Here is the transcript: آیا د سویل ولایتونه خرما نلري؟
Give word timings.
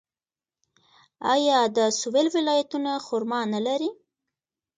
آیا 1.33 1.59
د 1.75 1.77
سویل 1.99 2.27
ولایتونه 2.35 2.91
خرما 3.05 3.41
نلري؟ 3.53 3.91